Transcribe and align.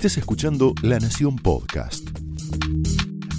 estés 0.00 0.16
escuchando 0.16 0.72
La 0.80 0.98
Nación 0.98 1.36
Podcast. 1.36 2.08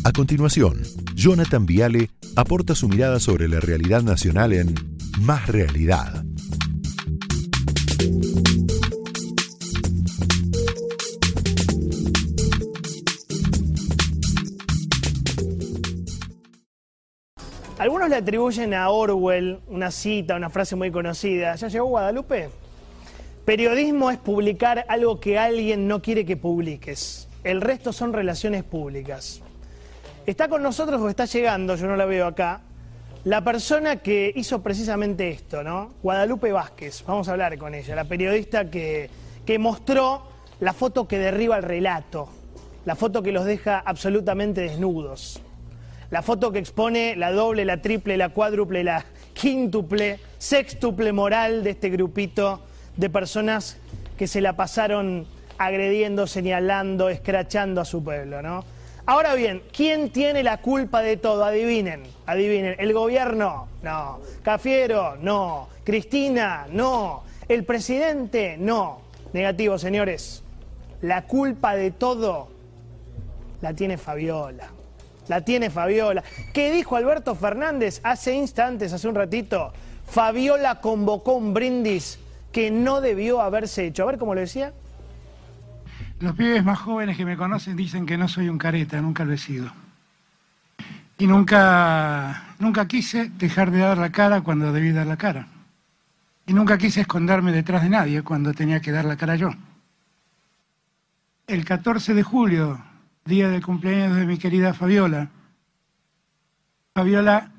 A 0.04 0.12
continuación, 0.12 0.84
Jonathan 1.16 1.66
Viale 1.66 2.12
aporta 2.36 2.76
su 2.76 2.88
mirada 2.88 3.20
sobre 3.20 3.48
la 3.48 3.60
realidad 3.60 4.04
nacional 4.04 4.54
en 4.54 4.76
Más 5.22 5.48
Realidad. 5.48 6.24
Algunos 17.80 18.08
le 18.08 18.18
atribuyen 18.18 18.76
a 18.76 18.88
Orwell 18.92 19.62
una 19.66 19.90
cita, 19.90 20.36
una 20.36 20.52
frase 20.52 20.76
muy 20.76 20.92
conocida. 20.92 21.56
¿Ya 21.56 21.70
llegó 21.70 21.88
Guadalupe? 21.88 22.61
Periodismo 23.46 24.12
es 24.12 24.20
publicar 24.20 24.86
algo 24.88 25.20
que 25.20 25.40
alguien 25.40 25.88
no 25.88 26.00
quiere 26.00 26.26
que 26.26 26.38
publiques. 26.38 27.28
El 27.44 27.60
resto 27.60 27.92
son 27.92 28.14
relaciones 28.14 28.64
públicas. 28.64 29.42
Está 30.28 30.48
con 30.48 30.62
nosotros 30.62 31.02
o 31.02 31.10
está 31.10 31.26
llegando, 31.26 31.76
yo 31.76 31.88
no 31.88 31.96
la 31.96 32.06
veo 32.06 32.28
acá, 32.28 32.62
la 33.24 33.44
persona 33.44 33.96
que 33.98 34.32
hizo 34.36 34.62
precisamente 34.62 35.30
esto, 35.30 35.64
¿no? 35.64 35.94
Guadalupe 36.04 36.52
Vázquez. 36.52 37.04
Vamos 37.08 37.28
a 37.28 37.32
hablar 37.32 37.58
con 37.58 37.74
ella, 37.74 37.96
la 37.96 38.04
periodista 38.04 38.70
que, 38.70 39.10
que 39.44 39.58
mostró 39.58 40.22
la 40.60 40.74
foto 40.74 41.08
que 41.08 41.18
derriba 41.18 41.58
el 41.58 41.64
relato, 41.64 42.30
la 42.86 42.96
foto 42.96 43.24
que 43.24 43.32
los 43.32 43.46
deja 43.46 43.80
absolutamente 43.80 44.62
desnudos, 44.62 45.42
la 46.12 46.22
foto 46.22 46.52
que 46.52 46.60
expone 46.60 47.16
la 47.16 47.32
doble, 47.32 47.66
la 47.66 47.82
triple, 47.82 48.18
la 48.18 48.30
cuádruple, 48.30 48.84
la 48.84 49.04
quíntuple, 49.34 50.20
sextuple 50.38 51.12
moral 51.12 51.64
de 51.64 51.72
este 51.72 51.90
grupito 51.90 52.62
de 52.98 53.10
personas 53.10 53.78
que 54.18 54.28
se 54.28 54.42
la 54.42 54.56
pasaron 54.56 55.26
agrediendo, 55.58 56.28
señalando, 56.28 57.10
escrachando 57.10 57.82
a 57.82 57.86
su 57.86 58.04
pueblo, 58.04 58.42
¿no? 58.42 58.64
Ahora 59.06 59.34
bien, 59.34 59.64
¿quién 59.76 60.12
tiene 60.12 60.44
la 60.44 60.62
culpa 60.62 61.02
de 61.02 61.18
todo? 61.18 61.44
Adivinen, 61.44 62.04
adivinen. 62.26 62.76
¿El 62.78 62.94
gobierno? 62.94 63.68
No. 63.82 64.20
¿Cafiero? 64.44 65.18
No. 65.18 65.70
¿Cristina? 65.84 66.68
No. 66.72 67.24
¿El 67.48 67.66
presidente? 67.66 68.58
No. 68.60 69.02
Negativo, 69.34 69.78
señores. 69.78 70.44
La 71.02 71.24
culpa 71.24 71.76
de 71.76 71.92
todo 71.92 72.50
la 73.62 73.74
tiene 73.74 73.98
Fabiola. 73.98 74.70
La 75.28 75.42
tiene 75.42 75.70
Fabiola. 75.70 76.24
¿Qué 76.54 76.72
dijo 76.72 76.96
Alberto 76.96 77.36
Fernández 77.36 78.02
hace 78.04 78.34
instantes, 78.34 78.94
hace 78.94 79.08
un 79.08 79.16
ratito? 79.16 79.74
Fabiola 80.06 80.80
convocó 80.80 81.34
un 81.34 81.54
brindis 81.54 82.20
que 82.52 82.72
no 82.72 83.02
debió 83.02 83.42
haberse 83.42 83.86
hecho. 83.86 84.04
A 84.04 84.08
ver 84.08 84.18
cómo 84.18 84.36
lo 84.36 84.42
decía. 84.42 84.74
Los 86.20 86.36
pibes 86.36 86.64
más 86.64 86.80
jóvenes 86.80 87.18
que 87.18 87.26
me 87.26 87.38
conocen 87.38 87.76
dicen 87.76 88.06
que 88.06 88.18
no 88.18 88.28
soy 88.28 88.50
un 88.50 88.58
careta, 88.58 89.02
nunca 89.02 89.26
lo 89.26 89.34
he 89.34 89.38
sido. 89.38 89.72
Y 91.18 91.28
nunca, 91.28 92.56
nunca 92.60 92.88
quise 92.88 93.30
dejar 93.30 93.72
de 93.72 93.80
dar 93.80 93.98
la 93.98 94.12
cara 94.12 94.42
cuando 94.42 94.72
debí 94.72 94.92
dar 94.92 95.08
la 95.08 95.18
cara. 95.18 95.48
Y 96.46 96.54
nunca 96.54 96.78
quise 96.78 97.02
esconderme 97.02 97.52
detrás 97.52 97.84
de 97.84 97.90
nadie 97.90 98.24
cuando 98.24 98.54
tenía 98.54 98.82
que 98.82 98.92
dar 98.92 99.06
la 99.06 99.16
cara 99.16 99.36
yo. 99.36 99.52
El 101.48 101.66
14 101.66 102.14
de 102.14 102.24
julio, 102.24 102.84
día 103.26 103.50
del 103.50 103.64
cumpleaños 103.64 104.16
de 104.18 104.26
mi 104.26 104.38
querida 104.38 104.74
Fabiola, 104.74 105.30
Fabiola 106.94 107.52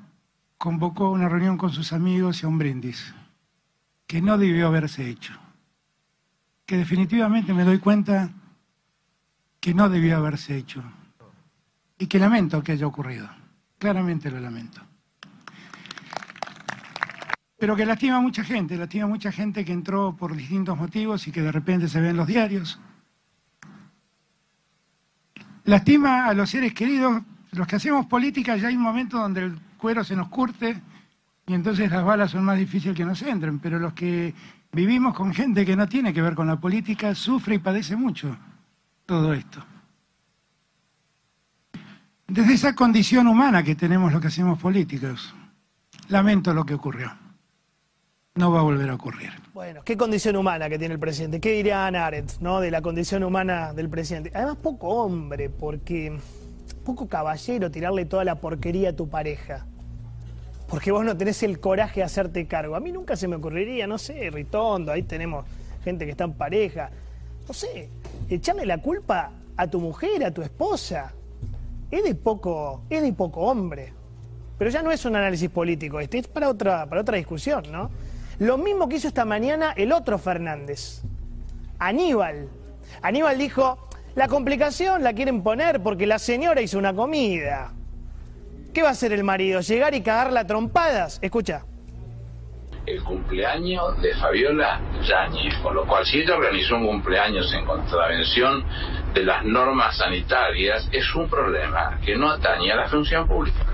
convocó 0.58 1.10
una 1.10 1.28
reunión 1.28 1.56
con 1.56 1.72
sus 1.72 1.92
amigos 1.92 2.42
y 2.42 2.46
a 2.46 2.48
un 2.48 2.58
brindis 2.58 3.12
que 4.12 4.20
no 4.20 4.36
debió 4.36 4.66
haberse 4.66 5.08
hecho, 5.08 5.32
que 6.66 6.76
definitivamente 6.76 7.54
me 7.54 7.64
doy 7.64 7.78
cuenta 7.78 8.28
que 9.58 9.72
no 9.72 9.88
debió 9.88 10.18
haberse 10.18 10.54
hecho. 10.54 10.84
Y 11.96 12.06
que 12.08 12.18
lamento 12.18 12.62
que 12.62 12.72
haya 12.72 12.86
ocurrido, 12.86 13.26
claramente 13.78 14.30
lo 14.30 14.38
lamento. 14.38 14.82
Pero 17.56 17.74
que 17.74 17.86
lastima 17.86 18.18
a 18.18 18.20
mucha 18.20 18.44
gente, 18.44 18.76
lastima 18.76 19.04
a 19.04 19.08
mucha 19.08 19.32
gente 19.32 19.64
que 19.64 19.72
entró 19.72 20.14
por 20.14 20.36
distintos 20.36 20.76
motivos 20.76 21.26
y 21.26 21.32
que 21.32 21.40
de 21.40 21.50
repente 21.50 21.88
se 21.88 21.98
ve 21.98 22.10
en 22.10 22.18
los 22.18 22.26
diarios. 22.26 22.78
Lastima 25.64 26.26
a 26.26 26.34
los 26.34 26.50
seres 26.50 26.74
queridos, 26.74 27.22
los 27.52 27.66
que 27.66 27.76
hacemos 27.76 28.04
política 28.04 28.58
ya 28.58 28.68
hay 28.68 28.76
un 28.76 28.82
momento 28.82 29.16
donde 29.16 29.44
el 29.44 29.58
cuero 29.78 30.04
se 30.04 30.16
nos 30.16 30.28
curte 30.28 30.82
y 31.46 31.54
entonces 31.54 31.90
las 31.90 32.04
balas 32.04 32.30
son 32.30 32.44
más 32.44 32.58
difíciles 32.58 32.96
que 32.96 33.04
nos 33.04 33.20
entren, 33.22 33.58
pero 33.58 33.78
los 33.78 33.92
que 33.94 34.34
vivimos 34.72 35.14
con 35.14 35.34
gente 35.34 35.66
que 35.66 35.76
no 35.76 35.88
tiene 35.88 36.12
que 36.12 36.22
ver 36.22 36.34
con 36.34 36.46
la 36.46 36.60
política 36.60 37.14
sufre 37.14 37.56
y 37.56 37.58
padece 37.58 37.96
mucho 37.96 38.36
todo 39.06 39.34
esto. 39.34 39.64
Desde 42.28 42.54
esa 42.54 42.74
condición 42.74 43.26
humana 43.26 43.62
que 43.62 43.74
tenemos 43.74 44.12
los 44.12 44.20
que 44.20 44.28
hacemos 44.28 44.58
políticos, 44.58 45.34
lamento 46.08 46.54
lo 46.54 46.64
que 46.64 46.74
ocurrió. 46.74 47.12
No 48.34 48.50
va 48.50 48.60
a 48.60 48.62
volver 48.62 48.88
a 48.88 48.94
ocurrir. 48.94 49.30
Bueno, 49.52 49.82
qué 49.84 49.98
condición 49.98 50.36
humana 50.36 50.70
que 50.70 50.78
tiene 50.78 50.94
el 50.94 51.00
presidente. 51.00 51.40
¿Qué 51.40 51.52
diría 51.52 51.86
Ana 51.86 52.06
Arendt, 52.06 52.38
no? 52.40 52.60
De 52.60 52.70
la 52.70 52.80
condición 52.80 53.24
humana 53.24 53.74
del 53.74 53.90
presidente. 53.90 54.32
Además, 54.34 54.56
poco 54.56 54.88
hombre, 54.88 55.50
porque 55.50 56.18
poco 56.86 57.08
caballero 57.08 57.70
tirarle 57.70 58.06
toda 58.06 58.24
la 58.24 58.36
porquería 58.36 58.90
a 58.90 58.96
tu 58.96 59.10
pareja 59.10 59.66
porque 60.72 60.90
vos 60.90 61.04
no 61.04 61.14
tenés 61.14 61.42
el 61.42 61.60
coraje 61.60 62.00
de 62.00 62.04
hacerte 62.04 62.46
cargo. 62.46 62.74
A 62.74 62.80
mí 62.80 62.92
nunca 62.92 63.14
se 63.14 63.28
me 63.28 63.36
ocurriría, 63.36 63.86
no 63.86 63.98
sé, 63.98 64.30
Ritondo, 64.30 64.90
ahí 64.90 65.02
tenemos 65.02 65.44
gente 65.84 66.06
que 66.06 66.12
está 66.12 66.24
en 66.24 66.32
pareja, 66.32 66.88
no 67.46 67.52
sé, 67.52 67.90
echarle 68.30 68.64
la 68.64 68.78
culpa 68.78 69.32
a 69.54 69.66
tu 69.66 69.80
mujer, 69.80 70.24
a 70.24 70.30
tu 70.30 70.40
esposa. 70.40 71.12
Es 71.90 72.02
de 72.02 72.14
poco, 72.14 72.84
es 72.88 73.02
de 73.02 73.12
poco 73.12 73.42
hombre. 73.42 73.92
Pero 74.56 74.70
ya 74.70 74.82
no 74.82 74.90
es 74.90 75.04
un 75.04 75.14
análisis 75.14 75.50
político, 75.50 76.00
este 76.00 76.20
es 76.20 76.26
para 76.26 76.48
otra, 76.48 76.86
para 76.86 77.02
otra 77.02 77.18
discusión, 77.18 77.64
¿no? 77.70 77.90
Lo 78.38 78.56
mismo 78.56 78.88
que 78.88 78.96
hizo 78.96 79.08
esta 79.08 79.26
mañana 79.26 79.74
el 79.76 79.92
otro 79.92 80.16
Fernández, 80.16 81.02
Aníbal. 81.80 82.48
Aníbal 83.02 83.36
dijo, 83.36 83.76
la 84.14 84.26
complicación 84.26 85.02
la 85.02 85.12
quieren 85.12 85.42
poner 85.42 85.82
porque 85.82 86.06
la 86.06 86.18
señora 86.18 86.62
hizo 86.62 86.78
una 86.78 86.94
comida. 86.94 87.74
¿Qué 88.72 88.82
va 88.82 88.88
a 88.88 88.92
hacer 88.92 89.12
el 89.12 89.22
marido? 89.22 89.60
¿Llegar 89.60 89.94
y 89.94 90.02
cagarla 90.02 90.46
trompadas? 90.46 91.18
Escucha. 91.22 91.64
El 92.86 93.02
cumpleaños 93.04 94.00
de 94.00 94.14
Fabiola 94.14 94.80
Yáñez, 95.02 95.54
con 95.62 95.74
lo 95.74 95.86
cual 95.86 96.04
si 96.04 96.20
ella 96.20 96.36
organizó 96.36 96.76
un 96.76 96.86
cumpleaños 96.86 97.52
en 97.52 97.64
contravención 97.64 98.64
de 99.14 99.24
las 99.24 99.44
normas 99.44 99.96
sanitarias, 99.98 100.88
es 100.90 101.14
un 101.14 101.28
problema 101.28 101.98
que 102.04 102.16
no 102.16 102.30
atañe 102.30 102.72
a 102.72 102.76
la 102.76 102.88
función 102.88 103.28
pública 103.28 103.71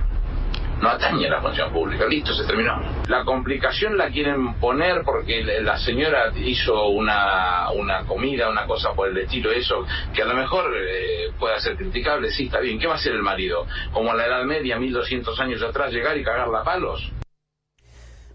no 0.89 0.95
atañe 0.95 1.27
a 1.27 1.31
la 1.31 1.43
función 1.43 1.73
pública. 1.73 2.07
Listo, 2.07 2.35
se 2.35 2.45
terminó. 2.45 2.81
La 3.09 3.25
complicación 3.25 3.97
la 3.97 4.11
quieren 4.11 4.55
poner 4.55 5.03
porque 5.05 5.43
la 5.43 5.79
señora 5.79 6.33
hizo 6.37 6.89
una, 6.89 7.71
una 7.73 8.05
comida, 8.05 8.49
una 8.49 8.67
cosa 8.67 8.93
por 8.95 9.09
el 9.09 9.19
estilo, 9.19 9.51
eso, 9.51 9.85
que 10.15 10.23
a 10.23 10.27
lo 10.27 10.35
mejor 10.35 10.73
eh, 10.77 11.31
pueda 11.39 11.61
ser 11.61 11.77
criticable, 11.77 12.31
sí, 12.31 12.47
está 12.47 12.61
bien. 12.61 12.79
¿Qué 12.79 12.87
va 12.87 12.95
a 12.95 12.97
hacer 12.97 13.13
el 13.13 13.23
marido? 13.23 13.67
Como 13.93 14.11
en 14.13 14.19
la 14.19 14.27
Edad 14.27 14.45
Media, 14.45 14.79
1200 14.79 15.39
años 15.41 15.63
atrás, 15.63 15.93
llegar 15.93 16.17
y 16.17 16.25
cagar 16.25 16.49
a 16.55 16.65
palos. 16.65 17.13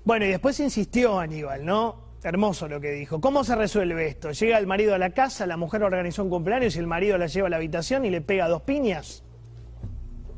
Bueno, 0.04 0.26
y 0.26 0.30
después 0.30 0.60
insistió 0.60 1.20
Aníbal, 1.20 1.66
¿no? 1.66 2.04
Hermoso 2.24 2.68
lo 2.68 2.80
que 2.80 2.92
dijo. 2.92 3.20
¿Cómo 3.20 3.44
se 3.44 3.56
resuelve 3.56 4.08
esto? 4.08 4.32
Llega 4.32 4.58
el 4.58 4.68
marido 4.68 4.94
a 4.94 4.98
la 4.98 5.10
casa, 5.10 5.46
la 5.46 5.58
mujer 5.58 5.84
organizó 5.84 6.24
un 6.24 6.30
cumpleaños 6.30 6.76
y 6.76 6.80
el 6.80 6.88
marido 6.88 7.18
la 7.18 7.28
lleva 7.28 7.48
a 7.48 7.50
la 7.50 7.58
habitación 7.58 8.06
y 8.06 8.10
le 8.10 8.22
pega 8.22 8.48
dos 8.48 8.62
piñas. 8.62 9.24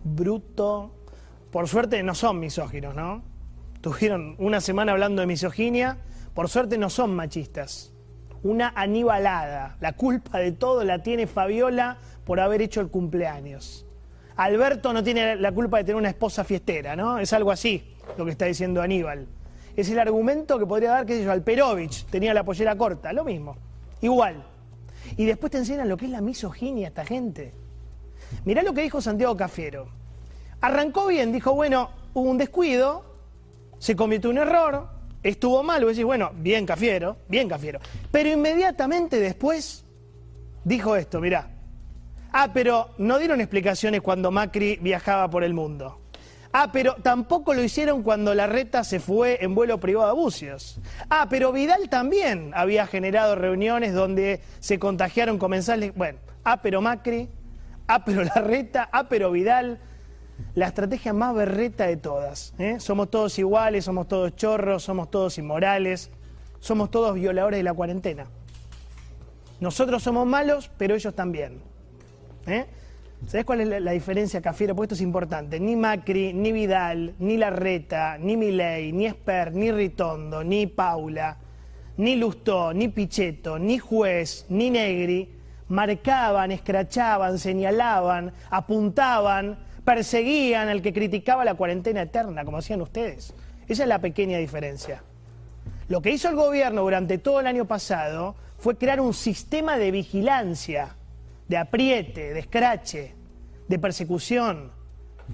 Bruto, 0.03 0.94
por 1.55 1.69
suerte 1.69 2.03
no 2.03 2.13
son 2.13 2.41
misóginos, 2.41 2.95
¿no? 2.95 3.23
Tuvieron 3.79 4.35
una 4.39 4.59
semana 4.59 4.91
hablando 4.91 5.21
de 5.21 5.27
misoginia, 5.27 5.99
por 6.33 6.49
suerte 6.49 6.77
no 6.77 6.89
son 6.89 7.15
machistas. 7.15 7.93
Una 8.43 8.73
anibalada. 8.75 9.77
La 9.79 9.93
culpa 9.93 10.39
de 10.39 10.51
todo 10.51 10.83
la 10.83 11.01
tiene 11.01 11.27
Fabiola 11.27 11.97
por 12.25 12.41
haber 12.41 12.61
hecho 12.61 12.81
el 12.81 12.89
cumpleaños. 12.89 13.85
Alberto 14.35 14.91
no 14.91 15.01
tiene 15.01 15.37
la 15.37 15.53
culpa 15.53 15.77
de 15.77 15.85
tener 15.85 15.95
una 15.95 16.09
esposa 16.09 16.43
fiestera, 16.43 16.93
¿no? 16.97 17.19
Es 17.19 17.31
algo 17.31 17.51
así 17.51 17.95
lo 18.17 18.25
que 18.25 18.31
está 18.31 18.47
diciendo 18.47 18.81
Aníbal. 18.81 19.25
Es 19.77 19.89
el 19.89 19.99
argumento 19.99 20.59
que 20.59 20.65
podría 20.65 20.89
dar, 20.89 21.05
qué 21.05 21.19
sé 21.19 21.23
yo, 21.23 21.31
Alperovich, 21.31 22.03
tenía 22.07 22.33
la 22.33 22.43
pollera 22.43 22.77
corta, 22.77 23.13
lo 23.13 23.23
mismo. 23.23 23.55
Igual. 24.01 24.43
Y 25.15 25.23
después 25.23 25.53
te 25.53 25.59
enseñan 25.59 25.87
lo 25.87 25.95
que 25.95 26.03
es 26.03 26.11
la 26.11 26.19
misoginia 26.19 26.89
esta 26.89 27.05
gente. 27.05 27.53
Mirá 28.43 28.61
lo 28.61 28.73
que 28.73 28.81
dijo 28.81 28.99
Santiago 28.99 29.37
Cafiero. 29.37 30.03
Arrancó 30.61 31.07
bien, 31.07 31.31
dijo, 31.31 31.53
bueno, 31.53 31.89
hubo 32.13 32.29
un 32.29 32.37
descuido, 32.37 33.05
se 33.77 33.95
cometió 33.95 34.29
un 34.29 34.37
error, 34.37 34.89
estuvo 35.21 35.63
mal, 35.63 35.83
vos 35.83 35.91
decís, 35.91 36.05
bueno, 36.05 36.31
bien 36.35 36.65
Cafiero, 36.65 37.17
bien 37.27 37.47
Cafiero. 37.49 37.79
Pero 38.11 38.29
inmediatamente 38.29 39.19
después 39.19 39.85
dijo 40.63 40.95
esto, 40.95 41.19
mirá. 41.19 41.49
Ah, 42.31 42.49
pero 42.53 42.89
no 42.97 43.17
dieron 43.17 43.39
explicaciones 43.39 44.01
cuando 44.01 44.29
Macri 44.31 44.77
viajaba 44.81 45.29
por 45.29 45.43
el 45.43 45.53
mundo. 45.53 46.01
Ah, 46.51 46.69
pero 46.71 46.95
tampoco 46.95 47.53
lo 47.53 47.61
hicieron 47.61 48.01
cuando 48.01 48.33
la 48.33 48.47
reta 48.47 48.83
se 48.83 49.01
fue 49.01 49.39
en 49.41 49.55
vuelo 49.55 49.79
privado 49.79 50.09
a 50.09 50.13
Bucios. 50.13 50.79
Ah, 51.09 51.27
pero 51.29 51.51
Vidal 51.51 51.89
también 51.89 52.51
había 52.53 52.87
generado 52.87 53.35
reuniones 53.35 53.93
donde 53.93 54.41
se 54.59 54.79
contagiaron 54.79 55.37
comensales. 55.37 55.93
Bueno, 55.95 56.19
ah, 56.45 56.61
pero 56.61 56.81
Macri, 56.81 57.29
ah, 57.87 58.05
pero 58.05 58.23
la 58.23 58.41
reta, 58.41 58.89
ah, 58.91 59.09
pero 59.09 59.31
Vidal. 59.31 59.79
La 60.53 60.67
estrategia 60.67 61.13
más 61.13 61.35
berreta 61.35 61.87
de 61.87 61.97
todas. 61.97 62.53
¿eh? 62.59 62.79
Somos 62.79 63.09
todos 63.09 63.37
iguales, 63.39 63.85
somos 63.85 64.07
todos 64.07 64.35
chorros, 64.35 64.83
somos 64.83 65.11
todos 65.11 65.37
inmorales, 65.37 66.09
somos 66.59 66.91
todos 66.91 67.15
violadores 67.15 67.59
de 67.59 67.63
la 67.63 67.73
cuarentena. 67.73 68.27
Nosotros 69.59 70.03
somos 70.03 70.25
malos, 70.25 70.71
pero 70.77 70.95
ellos 70.95 71.13
también. 71.15 71.59
¿eh? 72.47 72.65
¿Sabés 73.27 73.45
cuál 73.45 73.61
es 73.61 73.81
la, 73.81 73.91
diferencia, 73.91 74.41
Cafiero? 74.41 74.75
Porque 74.75 74.85
esto 74.85 74.95
es 74.95 75.01
importante. 75.01 75.59
Ni 75.59 75.75
Macri, 75.75 76.33
ni 76.33 76.51
Vidal, 76.51 77.15
ni 77.19 77.37
Larreta, 77.37 78.17
ni 78.17 78.37
Milei, 78.37 78.91
ni 78.91 79.05
Esper, 79.05 79.53
ni 79.53 79.71
Ritondo, 79.71 80.43
ni 80.43 80.67
Paula, 80.67 81.37
ni 81.97 82.17
Lustó, 82.17 82.73
ni 82.73 82.89
Pichetto, 82.89 83.57
ni 83.57 83.79
Juez, 83.79 84.45
ni 84.49 84.69
Negri 84.69 85.35
marcaban, 85.67 86.51
escrachaban, 86.51 87.39
señalaban, 87.39 88.31
apuntaban, 88.49 89.57
perseguían 89.85 90.67
al 90.67 90.81
que 90.81 90.93
criticaba 90.93 91.45
la 91.45 91.53
cuarentena 91.53 92.01
eterna, 92.01 92.43
como 92.43 92.57
hacían 92.57 92.81
ustedes. 92.81 93.33
Esa 93.67 93.83
es 93.83 93.89
la 93.89 93.99
pequeña 93.99 94.37
diferencia. 94.39 95.03
Lo 95.87 96.01
que 96.01 96.09
hizo 96.09 96.27
el 96.27 96.35
gobierno 96.35 96.81
durante 96.81 97.19
todo 97.19 97.39
el 97.39 97.47
año 97.47 97.65
pasado 97.65 98.35
fue 98.57 98.75
crear 98.75 98.99
un 98.99 99.13
sistema 99.13 99.77
de 99.77 99.91
vigilancia, 99.91 100.95
de 101.47 101.57
apriete, 101.57 102.33
de 102.33 102.39
escrache, 102.39 103.13
de 103.67 103.79
persecución, 103.79 104.71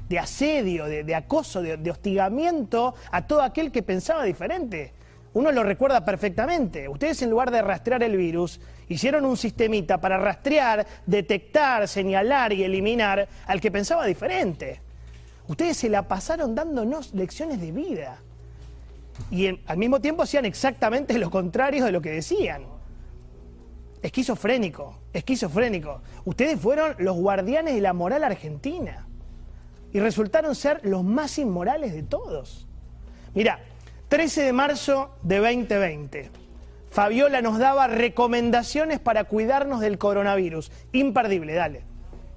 de 0.09 0.19
asedio, 0.19 0.85
de, 0.85 1.15
acoso, 1.15 1.61
de, 1.61 1.77
de 1.77 1.91
hostigamiento 1.91 2.93
a 3.11 3.25
todo 3.27 3.41
aquel 3.41 3.71
que 3.71 3.83
pensaba 3.83 4.23
diferente. 4.23 4.93
Uno 5.33 5.51
lo 5.51 5.63
recuerda 5.63 6.03
perfectamente. 6.03 6.89
Ustedes 6.89 7.21
en 7.21 7.29
lugar 7.29 7.51
de 7.51 7.61
rastrear 7.61 8.03
el 8.03 8.17
virus, 8.17 8.59
hicieron 8.91 9.25
un 9.25 9.37
sistemita 9.37 9.99
para 9.99 10.17
rastrear, 10.17 10.85
detectar, 11.05 11.87
señalar 11.87 12.51
y 12.51 12.63
eliminar 12.63 13.27
al 13.47 13.61
que 13.61 13.71
pensaba 13.71 14.05
diferente. 14.05 14.81
Ustedes 15.47 15.77
se 15.77 15.89
la 15.89 16.07
pasaron 16.07 16.55
dándonos 16.55 17.13
lecciones 17.13 17.61
de 17.61 17.71
vida. 17.71 18.17
Y 19.29 19.47
al 19.65 19.77
mismo 19.77 20.01
tiempo 20.01 20.23
hacían 20.23 20.45
exactamente 20.45 21.17
lo 21.17 21.29
contrario 21.29 21.85
de 21.85 21.91
lo 21.91 22.01
que 22.01 22.11
decían. 22.11 22.63
Esquizofrénico, 24.01 24.97
esquizofrénico. 25.13 26.01
Ustedes 26.25 26.59
fueron 26.59 26.95
los 26.99 27.15
guardianes 27.15 27.75
de 27.75 27.81
la 27.81 27.93
moral 27.93 28.23
argentina 28.23 29.07
y 29.93 29.99
resultaron 29.99 30.53
ser 30.53 30.81
los 30.83 31.03
más 31.03 31.37
inmorales 31.37 31.93
de 31.93 32.03
todos. 32.03 32.67
Mira, 33.33 33.59
13 34.09 34.43
de 34.43 34.53
marzo 34.53 35.15
de 35.21 35.37
2020. 35.37 36.40
Fabiola 36.91 37.41
nos 37.41 37.57
daba 37.57 37.87
recomendaciones 37.87 38.99
para 38.99 39.23
cuidarnos 39.23 39.79
del 39.79 39.97
coronavirus. 39.97 40.71
Imperdible, 40.91 41.53
dale. 41.53 41.85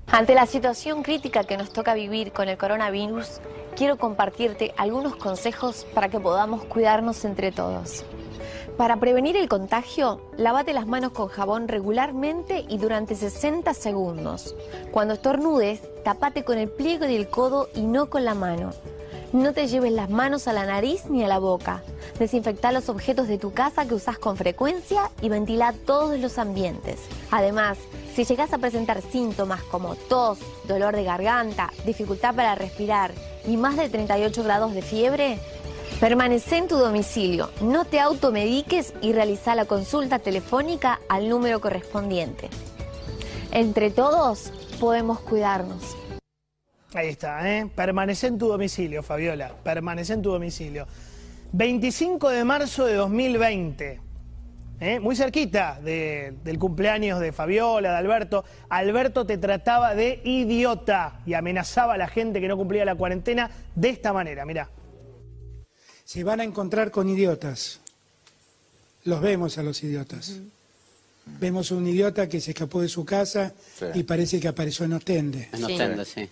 Ante 0.06 0.34
la 0.34 0.46
situación 0.46 1.02
crítica 1.02 1.42
que 1.42 1.56
nos 1.56 1.72
toca 1.72 1.92
vivir 1.94 2.30
con 2.30 2.48
el 2.48 2.56
coronavirus, 2.56 3.40
quiero 3.74 3.98
compartirte 3.98 4.72
algunos 4.76 5.16
consejos 5.16 5.84
para 5.92 6.08
que 6.08 6.20
podamos 6.20 6.64
cuidarnos 6.66 7.24
entre 7.24 7.50
todos. 7.50 8.04
Para 8.76 8.98
prevenir 8.98 9.36
el 9.36 9.48
contagio, 9.48 10.20
lávate 10.36 10.72
las 10.72 10.86
manos 10.86 11.10
con 11.10 11.26
jabón 11.26 11.66
regularmente 11.66 12.64
y 12.68 12.78
durante 12.78 13.16
60 13.16 13.74
segundos. 13.74 14.54
Cuando 14.92 15.14
estornudes, 15.14 15.80
tapate 16.04 16.44
con 16.44 16.58
el 16.58 16.68
pliego 16.68 17.06
del 17.06 17.28
codo 17.28 17.68
y 17.74 17.82
no 17.82 18.08
con 18.08 18.24
la 18.24 18.34
mano. 18.34 18.70
No 19.34 19.52
te 19.52 19.66
lleves 19.66 19.90
las 19.90 20.10
manos 20.10 20.46
a 20.46 20.52
la 20.52 20.64
nariz 20.64 21.06
ni 21.10 21.24
a 21.24 21.26
la 21.26 21.40
boca. 21.40 21.82
Desinfecta 22.20 22.70
los 22.70 22.88
objetos 22.88 23.26
de 23.26 23.36
tu 23.36 23.52
casa 23.52 23.84
que 23.84 23.94
usas 23.94 24.16
con 24.16 24.36
frecuencia 24.36 25.10
y 25.20 25.28
ventila 25.28 25.74
todos 25.86 26.20
los 26.20 26.38
ambientes. 26.38 27.00
Además, 27.32 27.76
si 28.14 28.24
llegas 28.24 28.52
a 28.52 28.58
presentar 28.58 29.02
síntomas 29.02 29.60
como 29.64 29.96
tos, 29.96 30.38
dolor 30.68 30.94
de 30.94 31.02
garganta, 31.02 31.72
dificultad 31.84 32.32
para 32.36 32.54
respirar 32.54 33.12
y 33.44 33.56
más 33.56 33.76
de 33.76 33.88
38 33.88 34.44
grados 34.44 34.72
de 34.72 34.82
fiebre, 34.82 35.40
Permanece 35.98 36.56
en 36.56 36.68
tu 36.68 36.76
domicilio, 36.76 37.50
no 37.60 37.84
te 37.84 38.00
automediques 38.00 38.94
y 39.00 39.12
realiza 39.12 39.54
la 39.54 39.64
consulta 39.64 40.18
telefónica 40.18 41.00
al 41.08 41.28
número 41.28 41.60
correspondiente. 41.60 42.50
Entre 43.52 43.90
todos 43.90 44.52
podemos 44.80 45.20
cuidarnos. 45.20 45.96
Ahí 46.94 47.08
está, 47.08 47.50
¿eh? 47.50 47.68
Permanece 47.74 48.28
en 48.28 48.38
tu 48.38 48.48
domicilio, 48.48 49.02
Fabiola. 49.02 49.52
Permanece 49.62 50.12
en 50.12 50.22
tu 50.22 50.30
domicilio. 50.30 50.86
25 51.52 52.30
de 52.30 52.44
marzo 52.44 52.86
de 52.86 52.94
2020. 52.94 54.00
¿eh? 54.80 55.00
Muy 55.00 55.16
cerquita 55.16 55.80
del 55.80 56.58
cumpleaños 56.58 57.20
de 57.20 57.32
Fabiola, 57.32 57.90
de 57.90 57.96
Alberto. 57.96 58.44
Alberto 58.68 59.26
te 59.26 59.38
trataba 59.38 59.94
de 59.94 60.20
idiota 60.24 61.20
y 61.26 61.34
amenazaba 61.34 61.94
a 61.94 61.98
la 61.98 62.08
gente 62.08 62.40
que 62.40 62.48
no 62.48 62.56
cumplía 62.56 62.84
la 62.84 62.94
cuarentena 62.94 63.50
de 63.74 63.88
esta 63.90 64.12
manera. 64.12 64.44
Mirá 64.44 64.68
se 66.04 66.22
van 66.22 66.40
a 66.40 66.44
encontrar 66.44 66.90
con 66.90 67.08
idiotas. 67.08 67.80
Los 69.04 69.20
vemos 69.20 69.58
a 69.58 69.62
los 69.62 69.82
idiotas. 69.82 70.38
Vemos 71.40 71.72
a 71.72 71.74
un 71.74 71.86
idiota 71.86 72.28
que 72.28 72.40
se 72.40 72.50
escapó 72.50 72.82
de 72.82 72.88
su 72.88 73.04
casa 73.04 73.54
y 73.94 74.02
parece 74.02 74.38
que 74.38 74.48
apareció 74.48 74.84
en 74.84 74.92
Ostende. 74.92 75.48
En 75.52 75.64
Ostende, 75.64 76.04
sí. 76.04 76.28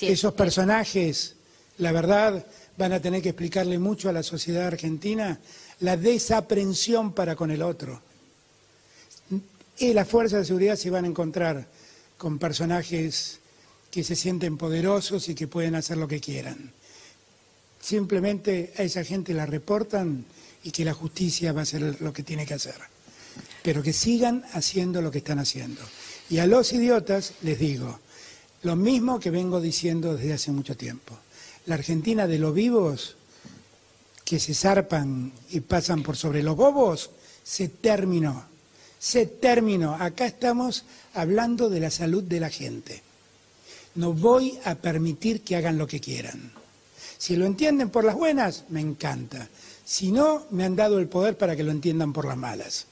Esos 0.00 0.34
personajes, 0.34 1.36
la 1.78 1.92
verdad, 1.92 2.44
van 2.76 2.92
a 2.92 3.00
tener 3.00 3.22
que 3.22 3.30
explicarle 3.30 3.78
mucho 3.78 4.08
a 4.08 4.12
la 4.12 4.22
sociedad 4.22 4.66
argentina 4.66 5.38
la 5.80 5.96
desaprensión 5.96 7.12
para 7.12 7.36
con 7.36 7.50
el 7.50 7.62
otro. 7.62 8.02
Y 9.78 9.92
las 9.92 10.08
fuerzas 10.08 10.40
de 10.40 10.44
seguridad 10.46 10.76
se 10.76 10.90
van 10.90 11.04
a 11.04 11.08
encontrar 11.08 11.66
con 12.16 12.38
personajes 12.38 13.40
que 13.90 14.02
se 14.04 14.16
sienten 14.16 14.56
poderosos 14.56 15.28
y 15.28 15.34
que 15.34 15.48
pueden 15.48 15.74
hacer 15.74 15.98
lo 15.98 16.08
que 16.08 16.20
quieran. 16.20 16.72
Simplemente 17.80 18.72
a 18.78 18.82
esa 18.82 19.04
gente 19.04 19.34
la 19.34 19.46
reportan 19.46 20.24
y 20.64 20.70
que 20.70 20.84
la 20.84 20.94
justicia 20.94 21.52
va 21.52 21.60
a 21.60 21.62
hacer 21.62 22.00
lo 22.00 22.12
que 22.12 22.22
tiene 22.22 22.46
que 22.46 22.54
hacer. 22.54 22.74
Pero 23.62 23.82
que 23.82 23.92
sigan 23.92 24.44
haciendo 24.52 25.02
lo 25.02 25.10
que 25.10 25.18
están 25.18 25.38
haciendo. 25.38 25.82
Y 26.28 26.38
a 26.38 26.46
los 26.46 26.72
idiotas 26.72 27.34
les 27.42 27.58
digo, 27.58 28.00
lo 28.62 28.76
mismo 28.76 29.20
que 29.20 29.30
vengo 29.30 29.60
diciendo 29.60 30.16
desde 30.16 30.32
hace 30.32 30.52
mucho 30.52 30.76
tiempo. 30.76 31.16
La 31.66 31.74
Argentina 31.74 32.26
de 32.26 32.38
los 32.38 32.54
vivos 32.54 33.16
que 34.24 34.40
se 34.40 34.54
zarpan 34.54 35.32
y 35.50 35.60
pasan 35.60 36.02
por 36.02 36.16
sobre 36.16 36.42
los 36.42 36.56
bobos, 36.56 37.10
se 37.44 37.68
terminó. 37.68 38.44
Se 38.98 39.26
terminó. 39.26 39.94
Acá 39.94 40.26
estamos 40.26 40.84
hablando 41.14 41.70
de 41.70 41.80
la 41.80 41.90
salud 41.90 42.24
de 42.24 42.40
la 42.40 42.50
gente. 42.50 43.02
No 43.94 44.12
voy 44.12 44.58
a 44.64 44.74
permitir 44.74 45.42
que 45.42 45.56
hagan 45.56 45.78
lo 45.78 45.86
que 45.86 46.00
quieran. 46.00 46.52
Si 47.18 47.36
lo 47.36 47.46
entienden 47.46 47.88
por 47.88 48.04
las 48.04 48.16
buenas, 48.16 48.64
me 48.68 48.80
encanta. 48.80 49.48
Si 49.84 50.10
no, 50.10 50.46
me 50.50 50.64
han 50.64 50.74
dado 50.74 50.98
el 50.98 51.06
poder 51.06 51.38
para 51.38 51.54
que 51.54 51.62
lo 51.62 51.70
entiendan 51.70 52.12
por 52.12 52.26
las 52.26 52.36
malas. 52.36 52.86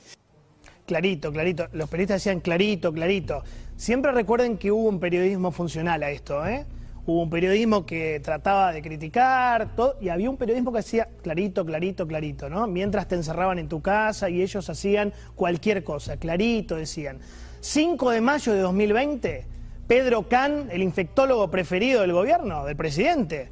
Clarito, 0.87 1.33
clarito. 1.33 1.69
Los 1.73 1.89
periodistas 1.89 2.23
decían 2.23 2.41
clarito, 2.41 2.93
clarito. 2.93 3.43
Siempre 3.77 4.13
recuerden 4.13 4.57
que 4.57 4.71
hubo 4.71 4.89
un 4.89 5.01
periodismo 5.01 5.51
funcional 5.51 6.03
a 6.03 6.11
esto, 6.11 6.47
¿eh? 6.47 6.65
Hubo 7.07 7.23
un 7.23 7.29
periodismo 7.29 7.85
que 7.85 8.21
trataba 8.21 8.73
de 8.73 8.81
criticar, 8.81 9.75
todo, 9.75 9.97
y 10.01 10.09
había 10.09 10.31
un 10.31 10.37
periodismo 10.37 10.73
que 10.73 10.79
hacía 10.79 11.09
clarito, 11.23 11.67
clarito, 11.67 12.07
clarito, 12.07 12.49
¿no? 12.49 12.67
Mientras 12.67 13.09
te 13.09 13.17
encerraban 13.17 13.59
en 13.59 13.69
tu 13.69 13.83
casa 13.83 14.31
y 14.31 14.41
ellos 14.41 14.71
hacían 14.71 15.13
cualquier 15.35 15.85
cosa, 15.85 16.17
clarito 16.17 16.77
decían. 16.77 17.19
5 17.61 18.11
de 18.11 18.21
mayo 18.21 18.53
de 18.53 18.61
2020, 18.61 19.47
Pedro 19.87 20.29
Can, 20.29 20.69
el 20.71 20.83
infectólogo 20.83 21.51
preferido 21.51 22.01
del 22.03 22.13
gobierno, 22.13 22.65
del 22.65 22.77
presidente, 22.77 23.51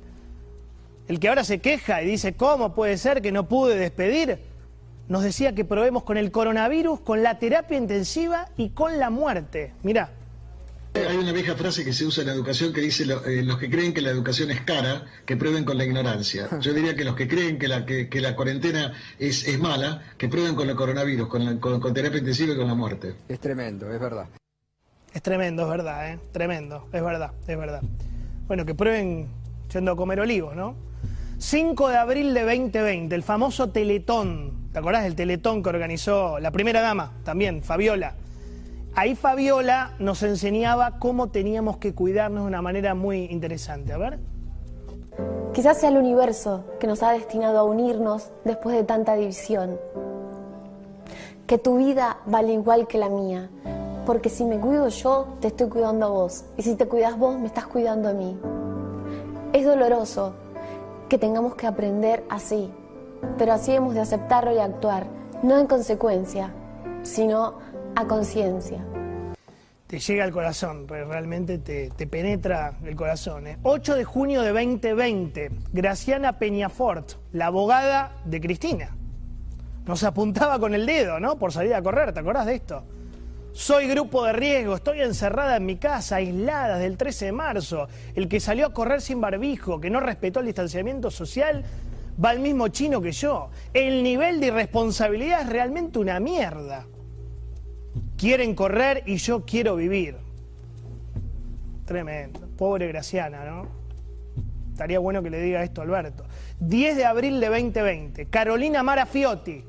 el 1.09 1.19
que 1.19 1.29
ahora 1.29 1.45
se 1.45 1.59
queja 1.59 2.02
y 2.02 2.07
dice, 2.07 2.35
¿cómo 2.35 2.75
puede 2.75 2.97
ser 2.97 3.21
que 3.21 3.33
no 3.33 3.49
pude 3.49 3.76
despedir? 3.76 4.38
Nos 5.09 5.23
decía 5.23 5.54
que 5.54 5.64
probemos 5.64 6.04
con 6.04 6.16
el 6.16 6.30
coronavirus, 6.30 7.00
con 7.00 7.23
la 7.23 7.38
terapia 7.38 7.76
intensiva 7.76 8.49
y 8.56 8.71
con 8.71 8.99
la 8.99 9.11
muerte. 9.11 9.73
Mirá. 9.82 10.11
Hay 10.94 11.16
una 11.16 11.32
vieja 11.32 11.54
frase 11.54 11.85
que 11.85 11.94
se 11.94 12.04
usa 12.04 12.21
en 12.21 12.28
la 12.28 12.35
educación 12.35 12.73
que 12.73 12.82
dice 12.82 13.04
eh, 13.04 13.42
los 13.42 13.59
que 13.59 13.71
creen 13.71 13.94
que 13.94 14.02
la 14.02 14.11
educación 14.11 14.50
es 14.50 14.61
cara, 14.61 15.06
que 15.25 15.38
prueben 15.38 15.64
con 15.64 15.78
la 15.78 15.85
ignorancia. 15.85 16.49
Yo 16.61 16.75
diría 16.75 16.94
que 16.94 17.04
los 17.04 17.16
que 17.16 17.26
creen 17.26 17.59
que 17.59 17.66
la, 17.66 17.87
que, 17.87 18.21
la 18.21 18.37
cuarentena 18.37 18.92
es, 19.18 19.49
es, 19.49 19.59
mala, 19.59 20.02
que 20.18 20.28
prueben 20.28 20.54
con 20.54 20.68
el 20.68 20.76
coronavirus, 20.76 21.28
con, 21.28 21.59
con, 21.59 21.94
terapia 21.94 22.18
intensiva 22.18 22.52
y 22.52 22.56
con 22.56 22.66
la 22.66 22.75
muerte. 22.75 23.14
Es 23.26 23.40
tremendo, 23.40 23.90
es 23.90 23.99
verdad. 23.99 24.26
Es 25.14 25.23
tremendo, 25.23 25.62
es 25.62 25.68
verdad, 25.71 26.11
¿eh? 26.11 26.18
Tremendo, 26.30 26.87
es 26.92 27.02
verdad, 27.02 27.32
es 27.47 27.59
verdad. 27.59 27.82
Bueno, 28.47 28.66
que 28.66 28.75
prueben 28.75 29.28
yendo 29.73 29.92
a 29.92 29.97
comer 29.97 30.21
olivos, 30.21 30.54
¿no? 30.54 30.76
5 31.38 31.88
de 31.88 31.97
abril 31.97 32.35
de 32.35 32.42
2020, 32.42 33.14
el 33.14 33.23
famoso 33.23 33.71
Teletón. 33.71 34.62
¿Te 34.73 34.79
acordás 34.79 35.05
del 35.05 35.14
Teletón 35.14 35.62
que 35.62 35.69
organizó 35.69 36.38
la 36.38 36.50
primera 36.50 36.81
dama 36.81 37.12
también, 37.25 37.62
Fabiola? 37.62 38.14
Ahí 38.95 39.14
Fabiola 39.14 39.93
nos 39.99 40.23
enseñaba 40.23 40.99
cómo 40.99 41.29
teníamos 41.29 41.76
que 41.76 41.95
cuidarnos 41.95 42.45
de 42.45 42.49
una 42.49 42.62
manera 42.62 42.95
muy 42.95 43.26
interesante. 43.26 43.93
A 43.93 43.99
ver. 43.99 44.19
Quizás 45.52 45.79
sea 45.79 45.91
el 45.91 45.99
universo 45.99 46.64
que 46.81 46.87
nos 46.87 47.02
ha 47.02 47.12
destinado 47.12 47.59
a 47.59 47.64
unirnos 47.64 48.31
después 48.45 48.75
de 48.75 48.85
tanta 48.85 49.14
división. 49.14 49.79
Que 51.47 51.59
tu 51.59 51.76
vida 51.76 52.21
vale 52.25 52.55
igual 52.55 52.87
que 52.87 52.97
la 52.97 53.11
mía, 53.11 53.50
porque 54.07 54.31
si 54.31 54.43
me 54.45 54.59
cuido 54.59 54.88
yo, 54.88 55.37
te 55.41 55.49
estoy 55.49 55.69
cuidando 55.69 56.07
a 56.07 56.09
vos, 56.09 56.45
y 56.57 56.62
si 56.62 56.76
te 56.76 56.87
cuidas 56.87 57.19
vos, 57.19 57.38
me 57.38 57.47
estás 57.47 57.67
cuidando 57.67 58.09
a 58.09 58.14
mí. 58.14 58.38
Es 59.52 59.67
doloroso 59.67 60.35
que 61.11 61.19
tengamos 61.19 61.57
que 61.57 61.67
aprender 61.67 62.25
así, 62.31 62.71
pero 63.38 63.52
así 63.52 63.73
hemos 63.73 63.95
de 63.95 64.00
aceptarlo 64.00 64.55
y 64.55 64.59
actuar, 64.59 65.07
no 65.43 65.59
en 65.59 65.67
consecuencia, 65.67 66.52
sino 67.02 67.59
a 67.95 68.07
conciencia 68.07 68.85
te 69.93 69.99
llega 69.99 70.25
al 70.25 70.33
corazón, 70.33 70.88
realmente 70.88 71.59
te, 71.59 72.07
penetra 72.07 72.79
el 72.83 72.97
corazón. 72.97 73.45
8 73.62 73.93
¿eh? 73.93 73.99
de 73.99 74.05
junio 74.05 74.41
de 74.41 74.49
2020, 74.49 75.50
Graciana 75.71 76.38
Peñafort, 76.38 77.12
la 77.33 77.49
abogada 77.49 78.17
de 78.25 78.41
Cristina, 78.41 78.97
nos 79.85 80.02
apuntaba 80.02 80.59
con 80.59 80.73
el 80.73 80.87
dedo, 80.87 81.21
¿no? 81.21 81.38
Por 81.38 81.52
salir 81.52 81.75
a 81.75 81.83
correr, 81.83 82.14
¿te 82.14 82.21
acordás 82.21 82.47
de 82.47 82.55
esto? 82.55 82.85
Soy 83.52 83.87
grupo 83.87 84.25
de 84.25 84.33
riesgo, 84.33 84.76
estoy 84.76 85.02
encerrada 85.02 85.59
en 85.59 85.67
mi 85.67 85.76
casa, 85.76 86.17
aislada 86.17 86.76
desde 86.76 86.87
el 86.87 86.97
13 86.97 87.26
de 87.26 87.33
marzo. 87.33 87.87
El 88.14 88.29
que 88.29 88.41
salió 88.41 88.69
a 88.69 88.73
correr 88.73 89.02
sin 89.02 89.21
barbijo, 89.21 89.79
que 89.79 89.91
no 89.91 90.00
respetó 90.00 90.41
el 90.41 90.47
distanciamiento 90.47 91.11
social, 91.11 91.67
va 92.23 92.31
al 92.31 92.40
mismo 92.40 92.69
chino 92.69 93.00
que 93.00 93.12
yo. 93.12 93.50
El 93.73 94.02
nivel 94.02 94.40
de 94.40 94.49
irresponsabilidad 94.49 95.42
es 95.42 95.49
realmente 95.49 95.99
una 95.99 96.21
mierda. 96.21 96.87
Quieren 98.16 98.54
correr 98.54 99.02
y 99.07 99.16
yo 99.16 99.45
quiero 99.45 99.76
vivir. 99.76 100.16
Tremendo. 101.85 102.40
Pobre 102.57 102.88
Graciana, 102.88 103.45
¿no? 103.45 103.66
Estaría 104.71 104.99
bueno 104.99 105.23
que 105.23 105.31
le 105.31 105.40
diga 105.40 105.62
esto 105.62 105.81
a 105.81 105.85
Alberto. 105.85 106.25
10 106.61 106.97
de 106.97 107.04
abril 107.04 107.40
de 107.40 107.49
2020. 107.49 108.26
Carolina 108.26 108.83
Mara 108.83 109.04
Fiotti, 109.07 109.64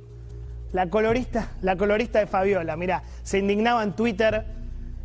la 0.72 0.90
colorista, 0.90 1.52
la 1.62 1.76
colorista 1.76 2.20
de 2.20 2.28
Fabiola. 2.28 2.78
Mirá, 2.78 3.04
se 3.24 3.40
indignaba 3.40 3.84
en 3.84 3.94
Twitter 3.94 4.46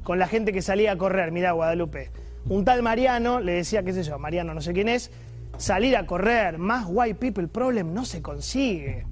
con 0.04 0.18
la 0.18 0.28
gente 0.28 0.52
que 0.52 0.62
salía 0.62 0.92
a 0.92 0.98
correr. 0.98 1.32
Mirá, 1.32 1.52
Guadalupe. 1.52 2.10
Un 2.48 2.64
tal 2.64 2.82
Mariano 2.82 3.40
le 3.40 3.52
decía, 3.52 3.82
qué 3.82 3.92
sé 3.92 4.02
yo, 4.02 4.18
Mariano 4.18 4.54
no 4.54 4.60
sé 4.60 4.72
quién 4.72 4.88
es, 4.88 5.10
salir 5.58 5.96
a 5.96 6.06
correr, 6.06 6.56
más 6.58 6.86
white 6.88 7.16
people 7.16 7.48
problem 7.48 7.92
no 7.92 8.04
se 8.04 8.22
consigue. 8.22 9.04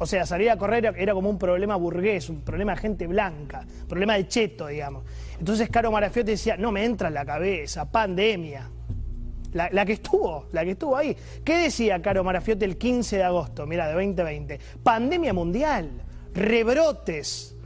O 0.00 0.06
sea, 0.06 0.24
salir 0.24 0.50
a 0.50 0.56
correr 0.56 0.94
era 0.96 1.12
como 1.12 1.28
un 1.28 1.38
problema 1.38 1.74
burgués, 1.76 2.30
un 2.30 2.42
problema 2.42 2.72
de 2.74 2.78
gente 2.78 3.06
blanca, 3.06 3.66
problema 3.88 4.14
de 4.14 4.28
cheto, 4.28 4.68
digamos. 4.68 5.04
Entonces 5.38 5.68
Caro 5.70 5.90
Marafiotti 5.90 6.32
decía, 6.32 6.56
no 6.56 6.70
me 6.70 6.84
entra 6.84 7.08
en 7.08 7.14
la 7.14 7.24
cabeza, 7.24 7.90
pandemia. 7.90 8.70
La, 9.52 9.84
que 9.86 9.94
estuvo, 9.94 10.46
la 10.52 10.62
que 10.62 10.72
estuvo 10.72 10.96
ahí. 10.96 11.16
¿Qué 11.42 11.56
decía 11.56 12.00
Caro 12.00 12.22
Marafiotti 12.22 12.64
el 12.64 12.76
15 12.76 13.16
de 13.16 13.24
agosto, 13.24 13.66
mira, 13.66 13.88
de 13.88 13.94
2020? 13.94 14.60
Pandemia 14.82 15.32
mundial, 15.32 15.90
rebrotes, 16.34 17.56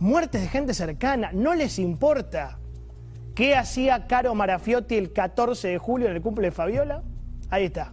muertes 0.00 0.42
de 0.42 0.48
gente 0.48 0.74
cercana, 0.74 1.30
no 1.32 1.54
les 1.54 1.78
importa. 1.78 2.58
¿Qué 3.34 3.54
hacía 3.54 4.06
Caro 4.06 4.34
Marafiotti 4.34 4.96
el 4.96 5.12
14 5.12 5.68
de 5.68 5.78
julio 5.78 6.08
en 6.08 6.16
el 6.16 6.20
cumple 6.20 6.48
de 6.48 6.52
Fabiola? 6.52 7.04
Ahí 7.50 7.64
está. 7.64 7.92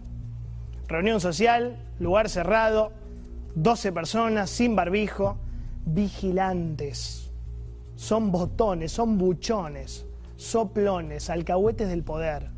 Reunión 0.86 1.20
social, 1.20 1.76
lugar 1.98 2.28
cerrado, 2.28 2.92
12 3.54 3.92
personas 3.92 4.50
sin 4.50 4.76
barbijo, 4.76 5.36
vigilantes. 5.84 7.30
Son 7.96 8.30
botones, 8.30 8.92
son 8.92 9.18
buchones, 9.18 10.06
soplones, 10.36 11.28
alcahuetes 11.28 11.88
del 11.88 12.04
poder. 12.04 12.50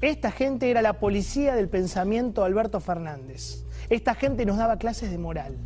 Esta 0.00 0.30
gente 0.30 0.70
era 0.70 0.82
la 0.82 0.94
policía 0.94 1.54
del 1.54 1.68
pensamiento 1.68 2.42
de 2.42 2.48
Alberto 2.48 2.80
Fernández. 2.80 3.64
Esta 3.88 4.14
gente 4.14 4.44
nos 4.44 4.58
daba 4.58 4.76
clases 4.76 5.10
de 5.10 5.18
moral. 5.18 5.56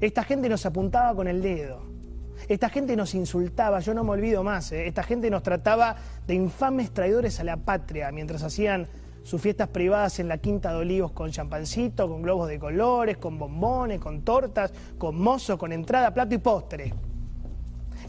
Esta 0.00 0.24
gente 0.24 0.48
nos 0.48 0.66
apuntaba 0.66 1.14
con 1.14 1.28
el 1.28 1.42
dedo. 1.42 1.82
Esta 2.48 2.68
gente 2.68 2.96
nos 2.96 3.14
insultaba, 3.14 3.80
yo 3.80 3.94
no 3.94 4.04
me 4.04 4.10
olvido 4.10 4.42
más. 4.42 4.72
¿eh? 4.72 4.86
Esta 4.86 5.02
gente 5.02 5.30
nos 5.30 5.42
trataba 5.42 5.96
de 6.26 6.34
infames 6.34 6.90
traidores 6.90 7.38
a 7.40 7.44
la 7.44 7.56
patria 7.56 8.10
mientras 8.10 8.42
hacían 8.42 8.88
sus 9.22 9.40
fiestas 9.40 9.68
privadas 9.68 10.18
en 10.18 10.28
la 10.28 10.38
Quinta 10.38 10.70
de 10.70 10.76
Olivos 10.76 11.12
con 11.12 11.30
champancito, 11.30 12.08
con 12.08 12.22
globos 12.22 12.48
de 12.48 12.58
colores, 12.58 13.16
con 13.18 13.38
bombones, 13.38 14.00
con 14.00 14.22
tortas, 14.22 14.72
con 14.98 15.16
mozo, 15.18 15.56
con 15.56 15.72
entrada, 15.72 16.12
plato 16.12 16.34
y 16.34 16.38
postre. 16.38 16.94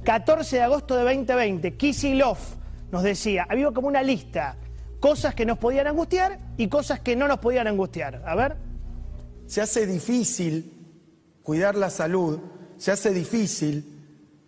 14 0.03 0.55
de 0.57 0.61
agosto 0.61 0.95
de 0.95 1.03
2020, 1.03 1.75
Kisilov 1.75 2.37
nos 2.91 3.03
decía, 3.03 3.45
había 3.49 3.71
como 3.71 3.87
una 3.87 4.03
lista, 4.03 4.55
cosas 4.99 5.35
que 5.35 5.45
nos 5.45 5.57
podían 5.57 5.87
angustiar 5.87 6.39
y 6.57 6.67
cosas 6.67 6.99
que 6.99 7.15
no 7.15 7.27
nos 7.27 7.39
podían 7.39 7.67
angustiar. 7.67 8.21
A 8.25 8.35
ver. 8.35 8.55
Se 9.47 9.61
hace 9.61 9.85
difícil 9.85 10.73
cuidar 11.43 11.75
la 11.75 11.89
salud, 11.89 12.39
se 12.77 12.91
hace 12.91 13.11
difícil 13.11 13.92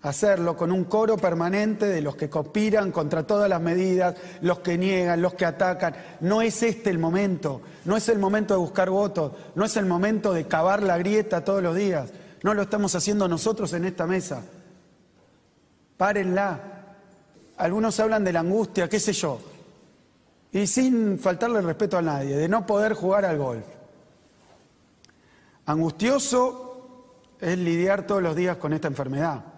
hacerlo 0.06 0.56
con 0.56 0.72
un 0.72 0.84
coro 0.84 1.18
permanente 1.18 1.88
de 1.88 2.00
los 2.00 2.16
que 2.16 2.30
conspiran 2.30 2.92
contra 2.92 3.26
todas 3.26 3.50
las 3.50 3.60
medidas, 3.60 4.16
los 4.42 4.60
que 4.60 4.78
niegan, 4.78 5.20
los 5.20 5.34
que 5.34 5.46
atacan. 5.46 5.96
No 6.20 6.44
es 6.44 6.62
este 6.62 6.92
el 6.92 7.00
momento, 7.00 7.62
no 7.86 7.98
es 7.98 8.08
el 8.10 8.20
momento 8.20 8.54
de 8.54 8.60
buscar 8.60 8.92
votos, 8.92 9.32
no 9.56 9.66
es 9.66 9.76
el 9.78 9.88
momento 9.88 10.32
de 10.32 10.46
cavar 10.46 10.84
la 10.84 11.00
grieta 11.00 11.44
todos 11.44 11.64
los 11.64 11.76
días. 11.76 12.12
No 12.44 12.54
lo 12.54 12.62
estamos 12.62 12.94
haciendo 12.94 13.28
nosotros 13.28 13.74
en 13.74 13.86
esta 13.86 14.06
mesa. 14.06 14.44
Párenla. 15.98 16.60
Algunos 17.58 18.00
hablan 18.00 18.24
de 18.24 18.34
la 18.34 18.42
angustia, 18.42 18.88
qué 18.88 19.00
sé 19.00 19.12
yo. 19.12 19.40
Y 20.52 20.68
sin 20.68 21.18
faltarle 21.18 21.62
respeto 21.62 21.98
a 21.98 22.04
nadie, 22.04 22.38
de 22.38 22.48
no 22.48 22.64
poder 22.66 22.94
jugar 22.94 23.26
al 23.26 23.40
golf. 23.40 23.66
Angustioso 25.66 27.16
es 27.42 27.58
lidiar 27.58 28.06
todos 28.06 28.22
los 28.22 28.36
días 28.36 28.58
con 28.58 28.72
esta 28.72 28.88
enfermedad. 28.88 29.55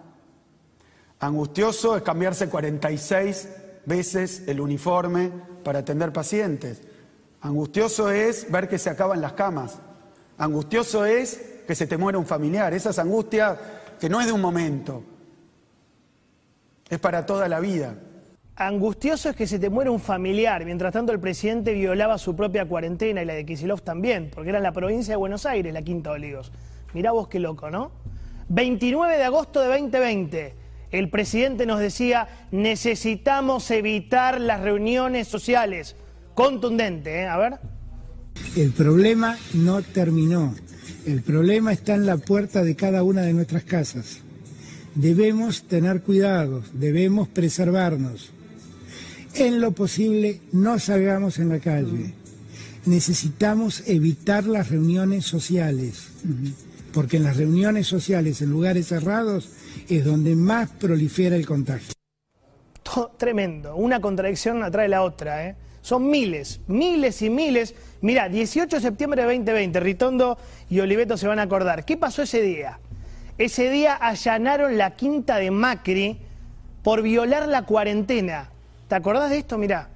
Angustioso 1.20 1.96
es 1.96 2.02
cambiarse 2.02 2.48
46 2.48 3.48
veces 3.86 4.44
el 4.46 4.60
uniforme 4.60 5.32
para 5.64 5.80
atender 5.80 6.12
pacientes. 6.12 6.82
Angustioso 7.40 8.10
es 8.10 8.50
ver 8.50 8.68
que 8.68 8.78
se 8.78 8.90
acaban 8.90 9.20
las 9.20 9.32
camas. 9.32 9.78
Angustioso 10.38 11.04
es 11.04 11.62
que 11.66 11.74
se 11.74 11.86
te 11.86 11.96
muera 11.96 12.18
un 12.18 12.26
familiar. 12.26 12.72
Esa 12.72 12.90
es 12.90 12.98
angustia 12.98 13.58
que 13.98 14.08
no 14.08 14.20
es 14.20 14.26
de 14.26 14.32
un 14.32 14.40
momento, 14.40 15.02
es 16.88 16.98
para 17.00 17.26
toda 17.26 17.48
la 17.48 17.58
vida. 17.58 17.94
Angustioso 18.54 19.30
es 19.30 19.36
que 19.36 19.46
se 19.46 19.58
te 19.58 19.70
muera 19.70 19.90
un 19.90 20.00
familiar. 20.00 20.64
Mientras 20.64 20.92
tanto, 20.92 21.12
el 21.12 21.20
presidente 21.20 21.74
violaba 21.74 22.18
su 22.18 22.34
propia 22.34 22.64
cuarentena 22.66 23.22
y 23.22 23.24
la 23.24 23.34
de 23.34 23.44
Kisilov 23.44 23.82
también, 23.82 24.30
porque 24.32 24.50
era 24.50 24.60
la 24.60 24.72
provincia 24.72 25.14
de 25.14 25.16
Buenos 25.16 25.46
Aires, 25.46 25.72
la 25.72 25.82
Quinta 25.82 26.10
Olivos. 26.10 26.52
Mirá 26.94 27.12
vos 27.12 27.28
qué 27.28 27.38
loco, 27.38 27.70
¿no? 27.70 27.92
29 28.48 29.16
de 29.16 29.24
agosto 29.24 29.60
de 29.60 29.68
2020. 29.68 30.67
El 30.90 31.10
presidente 31.10 31.66
nos 31.66 31.80
decía, 31.80 32.28
necesitamos 32.50 33.70
evitar 33.70 34.40
las 34.40 34.60
reuniones 34.62 35.28
sociales. 35.28 35.96
Contundente, 36.34 37.22
¿eh? 37.22 37.26
A 37.26 37.36
ver. 37.36 37.58
El 38.56 38.70
problema 38.72 39.36
no 39.52 39.82
terminó. 39.82 40.54
El 41.06 41.22
problema 41.22 41.72
está 41.72 41.94
en 41.94 42.06
la 42.06 42.16
puerta 42.16 42.62
de 42.62 42.76
cada 42.76 43.02
una 43.02 43.22
de 43.22 43.32
nuestras 43.32 43.64
casas. 43.64 44.20
Debemos 44.94 45.62
tener 45.64 46.02
cuidado, 46.02 46.62
debemos 46.72 47.28
preservarnos. 47.28 48.30
En 49.34 49.60
lo 49.60 49.72
posible, 49.72 50.40
no 50.52 50.78
salgamos 50.78 51.38
en 51.38 51.50
la 51.50 51.60
calle. 51.60 52.14
Necesitamos 52.86 53.84
evitar 53.86 54.44
las 54.46 54.70
reuniones 54.70 55.26
sociales, 55.26 56.08
porque 56.92 57.18
en 57.18 57.24
las 57.24 57.36
reuniones 57.36 57.86
sociales, 57.86 58.40
en 58.40 58.50
lugares 58.50 58.88
cerrados, 58.88 59.50
es 59.88 60.04
donde 60.04 60.36
más 60.36 60.70
prolifera 60.70 61.36
el 61.36 61.46
contagio. 61.46 61.92
tremendo, 63.16 63.76
una 63.76 64.00
contradicción 64.00 64.62
atrae 64.62 64.88
la 64.88 65.02
otra. 65.02 65.46
¿eh? 65.46 65.56
Son 65.82 66.08
miles, 66.08 66.60
miles 66.66 67.22
y 67.22 67.30
miles. 67.30 67.74
Mira, 68.00 68.28
18 68.28 68.76
de 68.76 68.82
septiembre 68.82 69.22
de 69.22 69.28
2020, 69.28 69.80
Ritondo 69.80 70.38
y 70.68 70.80
Oliveto 70.80 71.16
se 71.16 71.26
van 71.26 71.38
a 71.38 71.42
acordar. 71.42 71.84
¿Qué 71.84 71.96
pasó 71.96 72.22
ese 72.22 72.42
día? 72.42 72.78
Ese 73.38 73.70
día 73.70 73.96
allanaron 74.00 74.76
la 74.76 74.96
quinta 74.96 75.36
de 75.36 75.50
Macri 75.50 76.18
por 76.82 77.02
violar 77.02 77.48
la 77.48 77.62
cuarentena. 77.62 78.50
¿Te 78.88 78.94
acordás 78.94 79.30
de 79.30 79.38
esto? 79.38 79.58
Mirá. 79.58 79.88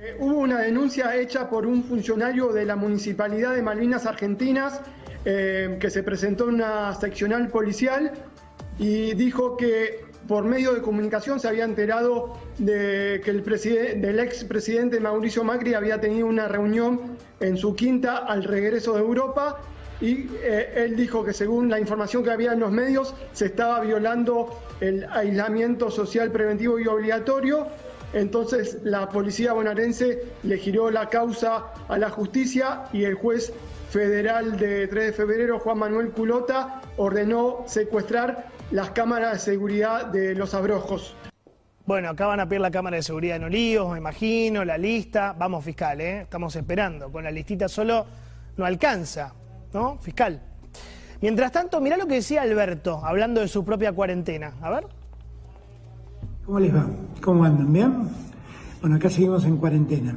Eh, 0.00 0.16
hubo 0.18 0.38
una 0.38 0.60
denuncia 0.60 1.14
hecha 1.16 1.48
por 1.48 1.66
un 1.66 1.84
funcionario 1.84 2.52
de 2.52 2.64
la 2.64 2.76
Municipalidad 2.76 3.54
de 3.54 3.62
Malvinas 3.62 4.06
Argentinas 4.06 4.80
eh, 5.24 5.78
que 5.80 5.90
se 5.90 6.02
presentó 6.02 6.48
en 6.48 6.56
una 6.56 6.94
seccional 6.94 7.48
policial 7.48 8.12
y 8.78 9.14
dijo 9.14 9.56
que 9.56 10.04
por 10.28 10.44
medio 10.44 10.74
de 10.74 10.82
comunicación 10.82 11.38
se 11.38 11.48
había 11.48 11.64
enterado 11.64 12.36
de 12.58 13.20
que 13.24 13.30
el 13.30 13.44
del 14.00 14.18
expresidente 14.18 14.98
Mauricio 15.00 15.44
Macri 15.44 15.74
había 15.74 16.00
tenido 16.00 16.26
una 16.26 16.48
reunión 16.48 17.16
en 17.40 17.56
su 17.56 17.74
quinta 17.74 18.18
al 18.18 18.44
regreso 18.44 18.94
de 18.94 19.00
Europa 19.00 19.60
y 20.00 20.28
eh, 20.42 20.72
él 20.76 20.96
dijo 20.96 21.24
que 21.24 21.32
según 21.32 21.70
la 21.70 21.80
información 21.80 22.22
que 22.22 22.30
había 22.30 22.52
en 22.52 22.60
los 22.60 22.70
medios 22.70 23.14
se 23.32 23.46
estaba 23.46 23.80
violando 23.80 24.60
el 24.80 25.06
aislamiento 25.10 25.90
social 25.90 26.30
preventivo 26.30 26.78
y 26.78 26.86
obligatorio. 26.86 27.68
Entonces 28.12 28.78
la 28.82 29.08
policía 29.08 29.52
bonaerense 29.52 30.22
le 30.42 30.58
giró 30.58 30.90
la 30.90 31.08
causa 31.08 31.72
a 31.88 31.98
la 31.98 32.10
justicia 32.10 32.84
y 32.92 33.04
el 33.04 33.14
juez 33.14 33.52
federal 33.90 34.58
de 34.58 34.86
3 34.86 35.06
de 35.06 35.12
febrero, 35.12 35.58
Juan 35.58 35.78
Manuel 35.78 36.10
Culota, 36.10 36.82
ordenó 36.96 37.64
secuestrar 37.66 38.48
las 38.70 38.90
cámaras 38.90 39.32
de 39.32 39.38
seguridad 39.38 40.06
de 40.06 40.34
los 40.34 40.54
abrojos. 40.54 41.14
Bueno, 41.86 42.10
acá 42.10 42.26
van 42.26 42.40
a 42.40 42.48
pedir 42.48 42.60
la 42.60 42.70
cámara 42.70 42.96
de 42.96 43.02
seguridad 43.02 43.36
en 43.36 43.44
Olivos, 43.44 43.92
me 43.92 43.98
imagino, 43.98 44.64
la 44.64 44.76
lista. 44.76 45.34
Vamos, 45.38 45.64
fiscal, 45.64 46.00
¿eh? 46.00 46.22
estamos 46.22 46.56
esperando. 46.56 47.12
Con 47.12 47.22
la 47.22 47.30
listita 47.30 47.68
solo 47.68 48.04
no 48.56 48.64
alcanza, 48.64 49.32
¿no? 49.72 49.96
Fiscal. 49.98 50.40
Mientras 51.20 51.52
tanto, 51.52 51.80
mirá 51.80 51.96
lo 51.96 52.06
que 52.06 52.14
decía 52.14 52.42
Alberto, 52.42 53.00
hablando 53.04 53.40
de 53.40 53.48
su 53.48 53.64
propia 53.64 53.92
cuarentena. 53.92 54.54
A 54.60 54.70
ver. 54.70 54.86
¿Cómo 56.44 56.58
les 56.58 56.74
va? 56.74 56.86
¿Cómo 57.22 57.44
andan? 57.44 57.72
¿Bien? 57.72 58.08
Bueno, 58.80 58.96
acá 58.96 59.08
seguimos 59.08 59.44
en 59.44 59.56
cuarentena. 59.56 60.14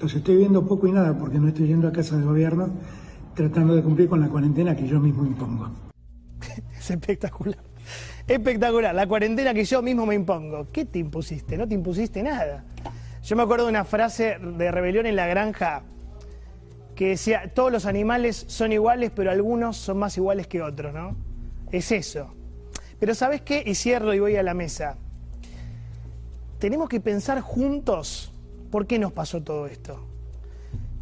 Los 0.00 0.14
estoy 0.14 0.36
viendo 0.36 0.66
poco 0.66 0.86
y 0.86 0.92
nada 0.92 1.16
porque 1.18 1.38
no 1.38 1.48
estoy 1.48 1.68
yendo 1.68 1.88
a 1.88 1.92
casa 1.92 2.16
de 2.16 2.24
gobierno 2.24 2.68
tratando 3.34 3.74
de 3.74 3.82
cumplir 3.82 4.08
con 4.08 4.20
la 4.20 4.28
cuarentena 4.28 4.76
que 4.76 4.86
yo 4.86 5.00
mismo 5.00 5.24
impongo. 5.24 5.70
es 6.78 6.90
espectacular. 6.90 7.58
Espectacular, 8.28 8.94
la 8.94 9.06
cuarentena 9.06 9.54
que 9.54 9.64
yo 9.64 9.80
mismo 9.80 10.04
me 10.04 10.14
impongo. 10.14 10.66
¿Qué 10.70 10.84
te 10.84 10.98
impusiste? 10.98 11.56
No 11.56 11.66
te 11.66 11.74
impusiste 11.74 12.22
nada. 12.22 12.62
Yo 13.22 13.36
me 13.36 13.42
acuerdo 13.42 13.64
de 13.64 13.70
una 13.70 13.86
frase 13.86 14.38
de 14.38 14.70
Rebelión 14.70 15.06
en 15.06 15.16
la 15.16 15.26
Granja 15.26 15.82
que 16.94 17.08
decía, 17.08 17.50
todos 17.54 17.72
los 17.72 17.86
animales 17.86 18.44
son 18.48 18.72
iguales, 18.72 19.12
pero 19.14 19.30
algunos 19.30 19.78
son 19.78 19.98
más 19.98 20.14
iguales 20.18 20.46
que 20.46 20.60
otros, 20.60 20.92
¿no? 20.92 21.16
Es 21.72 21.90
eso. 21.90 22.34
Pero 23.00 23.14
¿sabes 23.14 23.40
qué? 23.40 23.62
Y 23.64 23.74
cierro 23.74 24.12
y 24.12 24.20
voy 24.20 24.36
a 24.36 24.42
la 24.42 24.52
mesa. 24.52 24.98
Tenemos 26.58 26.90
que 26.90 27.00
pensar 27.00 27.40
juntos 27.40 28.34
por 28.70 28.86
qué 28.86 28.98
nos 28.98 29.12
pasó 29.12 29.42
todo 29.42 29.66
esto. 29.66 30.04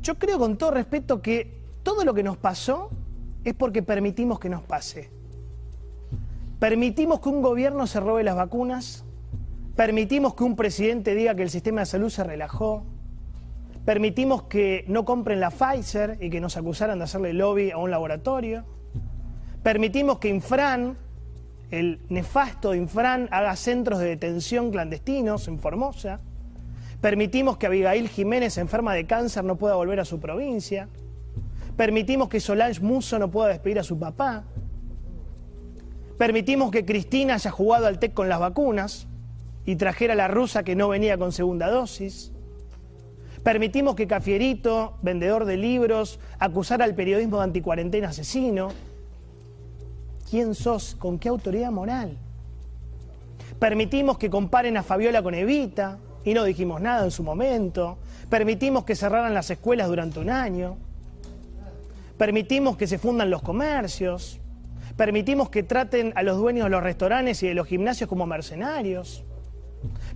Yo 0.01 0.17
creo 0.17 0.39
con 0.39 0.57
todo 0.59 0.71
respeto 0.71 1.21
que 1.21 1.61
todo 1.83 2.05
lo 2.05 2.15
que 2.15 2.23
nos 2.23 2.37
pasó 2.37 2.91
es 3.43 3.55
porque 3.55 3.83
permitimos 3.83 4.39
que 4.39 4.49
nos 4.49 4.63
pase. 4.63 5.16
Permitimos 6.59 7.21
que 7.21 7.29
un 7.29 7.43
gobierno 7.43 7.87
se 7.87 8.01
robe 8.01 8.25
las 8.25 8.35
vacunas, 8.35 9.05
permitimos 9.77 10.35
que 10.35 10.45
un 10.45 10.57
presidente 10.57 11.15
diga 11.15 11.35
que 11.35 11.43
el 11.43 11.51
sistema 11.51 11.81
de 11.81 11.87
salud 11.87 12.09
se 12.09 12.25
relajó, 12.25 12.83
permitimos 13.85 14.45
que 14.45 14.85
no 14.89 15.05
compren 15.05 15.39
la 15.39 15.51
Pfizer 15.51 16.17
y 16.19 16.31
que 16.31 16.41
nos 16.41 16.57
acusaran 16.57 16.97
de 16.97 17.05
hacerle 17.05 17.35
lobby 17.35 17.73
a 17.73 17.77
un 17.77 17.91
laboratorio, 17.91 18.65
permitimos 19.63 20.19
que 20.19 20.29
Infran, 20.29 20.97
el 21.71 22.01
nefasto 22.09 22.75
Infran, 22.75 23.29
haga 23.33 23.55
centros 23.55 23.99
de 23.99 24.07
detención 24.07 24.71
clandestinos 24.71 25.49
en 25.49 25.59
Formosa, 25.59 26.21
permitimos 27.03 27.59
que 27.59 27.67
Abigail 27.67 28.09
Jiménez, 28.09 28.57
enferma 28.57 28.95
de 28.95 29.07
cáncer, 29.07 29.45
no 29.45 29.57
pueda 29.57 29.75
volver 29.75 30.01
a 30.01 30.07
su 30.07 30.21
provincia, 30.21 30.89
permitimos 31.77 32.31
que 32.31 32.41
Solange 32.41 32.81
Muso 32.81 33.19
no 33.19 33.31
pueda 33.31 33.49
despedir 33.49 33.79
a 33.79 33.83
su 33.83 33.99
papá, 33.99 34.45
Permitimos 36.19 36.71
que 36.71 36.87
Cristina 36.87 37.35
haya 37.35 37.51
jugado 37.51 37.87
al 37.87 37.99
TEC 37.99 38.15
con 38.15 38.29
las 38.29 38.41
vacunas 38.41 39.07
y 39.67 39.77
trajera 39.77 40.15
a 40.15 40.17
la 40.17 40.29
rusa 40.29 40.63
que 40.63 40.75
no 40.75 40.89
venía 40.89 41.19
con 41.19 41.33
segunda 41.33 41.69
dosis. 41.69 42.33
Permitimos 43.43 43.95
que 43.95 44.07
Cafierito, 44.07 44.97
vendedor 45.03 45.45
de 45.45 45.57
libros, 45.57 46.19
acusara 46.39 46.85
al 46.85 46.95
periodismo 46.95 47.39
de 47.39 47.45
anticuarentena 47.45 48.09
asesino. 48.09 48.69
¿Quién 50.31 50.55
sos? 50.55 50.97
¿Con 50.99 51.19
qué 51.19 51.29
autoridad 51.29 51.71
moral? 51.71 52.17
Permitimos 53.59 54.19
que 54.19 54.31
comparen 54.31 54.77
a 54.77 54.83
Fabiola 54.83 55.23
con 55.23 55.35
Evita 55.35 55.99
y 56.25 56.35
no 56.35 56.45
dijimos 56.45 56.81
nada 56.81 57.05
en 57.05 57.11
su 57.11 57.23
momento. 57.23 57.99
Permitimos 58.31 58.85
que 58.85 58.97
cerraran 58.97 59.35
las 59.35 59.51
escuelas 59.51 59.89
durante 59.89 60.19
un 60.19 60.31
año. 60.31 60.79
Permitimos 62.17 62.77
que 62.77 62.87
se 62.87 62.99
fundan 62.99 63.31
los 63.31 63.43
comercios 63.43 64.41
Permitimos 64.97 65.51
que 65.51 65.63
traten 65.63 66.13
a 66.17 66.23
los 66.23 66.39
dueños 66.39 66.65
de 66.65 66.71
los 66.71 66.83
restaurantes 66.83 67.43
y 67.43 67.49
de 67.49 67.55
los 67.55 67.67
gimnasios 67.67 68.09
como 68.09 68.27
mercenarios. 68.27 69.25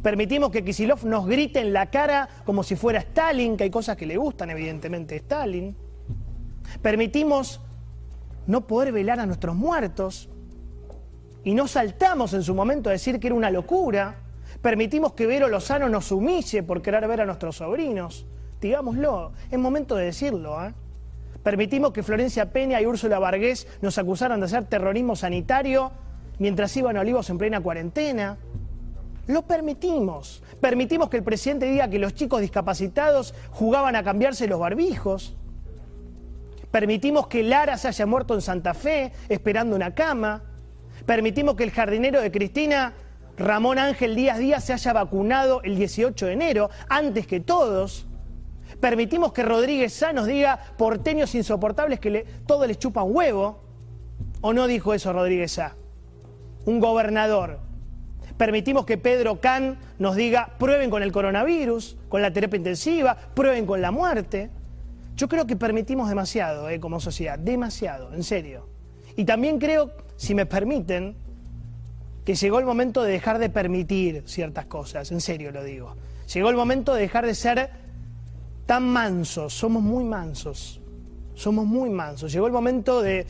Permitimos 0.03 0.51
que 0.51 0.65
Kisilov 0.65 1.05
nos 1.05 1.27
grite 1.27 1.61
en 1.61 1.73
la 1.73 1.91
cara 1.91 2.29
como 2.45 2.63
si 2.63 2.77
fuera 2.77 3.01
Stalin, 3.01 3.57
que 3.57 3.65
hay 3.65 3.71
cosas 3.71 3.97
que 3.97 4.07
le 4.07 4.17
gustan 4.17 4.51
evidentemente 4.51 5.15
a 5.15 5.19
Stalin. 5.19 5.77
Permitimos 6.81 7.61
no 8.47 8.67
poder 8.67 8.93
velar 8.93 9.21
a 9.21 9.27
nuestros 9.27 9.55
muertos 9.55 10.31
y 11.45 11.55
no 11.55 11.69
saltamos 11.69 12.33
en 12.33 12.43
su 12.43 12.55
momento 12.55 12.89
a 12.89 12.93
decir 12.93 13.21
que 13.21 13.27
era 13.27 13.37
una 13.37 13.51
locura. 13.51 14.17
Permitimos 14.63 15.13
que 15.13 15.27
Vero 15.27 15.49
Lozano 15.49 15.89
nos 15.89 16.11
humille 16.11 16.63
por 16.63 16.81
querer 16.81 17.07
ver 17.07 17.21
a 17.21 17.27
nuestros 17.27 17.57
sobrinos. 17.57 18.27
Digámoslo, 18.61 19.33
es 19.51 19.59
momento 19.59 19.95
de 19.97 20.07
decirlo. 20.07 20.65
¿eh? 20.65 20.73
Permitimos 21.43 21.93
que 21.93 22.03
Florencia 22.03 22.53
Peña 22.53 22.81
y 22.81 22.87
Úrsula 22.87 23.19
Vargués 23.19 23.67
nos 23.81 23.97
acusaran 23.99 24.41
de 24.41 24.47
hacer 24.47 24.65
terrorismo 24.67 25.17
sanitario 25.17 25.91
mientras 26.39 26.77
iban 26.77 26.97
a 26.97 27.01
Olivos 27.01 27.31
en 27.31 27.39
plena 27.39 27.61
cuarentena. 27.61 28.39
Lo 29.27 29.43
permitimos. 29.43 30.43
Permitimos 30.61 31.09
que 31.09 31.19
el 31.19 31.23
presidente 31.23 31.67
diga 31.67 31.89
que 31.89 31.99
los 31.99 32.15
chicos 32.15 32.41
discapacitados 32.41 33.35
jugaban 33.51 33.97
a 33.97 34.03
cambiarse 34.03 34.49
los 34.49 34.61
barbijos. 34.61 35.37
Permitimos 36.71 37.27
que 37.27 37.43
Lara 37.43 37.77
se 37.79 37.89
haya 37.89 38.07
muerto 38.07 38.35
en 38.35 38.43
Santa 38.43 38.75
Fe 38.75 39.13
esperando 39.29 39.77
una 39.77 39.95
cama. 39.95 40.43
Permitimos 41.07 41.55
que 41.55 41.65
el 41.65 41.71
jardinero 41.71 42.21
de 42.21 42.31
Cristina, 42.31 42.93
Ramón 43.37 43.79
Ángel 43.79 44.15
Díaz 44.15 44.39
Díaz, 44.39 44.65
se 44.65 44.73
haya 44.73 44.93
vacunado 44.93 45.63
el 45.63 45.77
18 45.77 46.27
de 46.27 46.33
enero, 46.33 46.71
antes 46.89 47.27
que 47.27 47.41
todos. 47.41 48.07
Permitimos 48.81 49.33
que 49.33 49.43
Rodríguez 49.43 49.93
Sá 49.93 50.13
nos 50.13 50.27
diga 50.27 50.59
porteños 50.79 51.35
insoportables 51.35 52.01
que 52.01 52.25
todo 52.47 52.67
les 52.67 52.79
chupa 52.79 53.03
un 53.03 53.15
huevo. 53.15 53.61
¿O 54.41 54.53
no 54.55 54.67
dijo 54.67 54.95
eso 54.95 55.13
Rodríguez 55.13 55.53
Sá? 55.53 55.77
Un 56.65 56.81
gobernador. 56.81 57.61
Permitimos 58.39 58.87
que 58.87 58.97
Pedro 58.97 59.39
Can 59.39 59.79
nos 59.99 60.17
diga 60.17 60.55
prueben 60.59 60.89
con 60.89 61.03
el 61.03 61.13
coronavirus, 61.13 61.99
con 62.09 62.23
la 62.23 62.33
terapia 62.33 62.57
intensiva, 62.57 63.15
prueben 63.35 63.67
con 63.67 63.83
la 63.83 63.91
muerte. 63.91 64.51
Yo 65.15 65.29
creo 65.29 65.47
que 65.47 65.57
permitimos 65.57 66.09
demasiado 66.09 66.71
eh, 66.71 66.81
como 66.81 67.01
sociedad, 67.01 67.39
demasiado, 67.39 68.15
en 68.15 68.23
serio. 68.23 68.67
Y 69.15 69.27
también 69.27 69.59
creo, 69.59 69.91
si 70.17 70.35
me 70.35 70.47
permiten, 70.47 71.17
que 72.25 72.35
llegó 72.35 72.59
el 72.59 72.65
momento 72.65 73.03
de 73.03 73.13
dejar 73.13 73.39
de 73.39 73.51
permitir 73.51 74.23
ciertas 74.27 74.65
cosas, 74.65 75.13
en 75.13 75.21
serio 75.21 75.51
lo 75.51 75.63
digo. 75.63 75.95
Llegó 76.33 76.49
el 76.49 76.57
momento 76.57 76.95
de 76.95 77.03
dejar 77.03 77.27
de 77.27 77.35
ser 77.35 77.71
tan 78.67 78.89
mansos, 78.89 79.53
somos 79.53 79.83
muy 79.83 80.05
mansos, 80.05 80.81
somos 81.35 81.67
muy 81.67 81.91
mansos. 81.91 82.33
Llegó 82.33 82.47
el 82.47 82.53
momento 82.53 83.03
de 83.03 83.27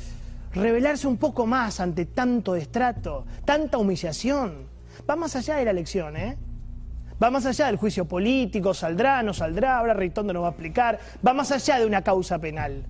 rebelarse 0.52 1.06
un 1.06 1.16
poco 1.16 1.46
más 1.46 1.80
ante 1.80 2.06
tanto 2.06 2.54
destrato, 2.54 3.24
tanta 3.44 3.78
humillación. 3.78 4.68
Va 5.08 5.16
más 5.16 5.36
allá 5.36 5.56
de 5.56 5.64
la 5.64 5.70
elección, 5.70 6.16
¿eh? 6.16 6.36
Va 7.22 7.30
más 7.30 7.44
allá 7.44 7.66
del 7.66 7.76
juicio 7.76 8.06
político, 8.06 8.72
saldrá, 8.72 9.22
no 9.22 9.34
saldrá, 9.34 9.78
ahora 9.78 9.92
Reitondo 9.92 10.32
nos 10.32 10.42
va 10.42 10.48
a 10.48 10.50
explicar, 10.50 10.98
va 11.26 11.34
más 11.34 11.52
allá 11.52 11.78
de 11.78 11.86
una 11.86 12.02
causa 12.02 12.38
penal. 12.38 12.86